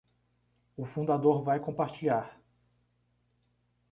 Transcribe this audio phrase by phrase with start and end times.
[0.75, 2.35] O fundador vai compartilhar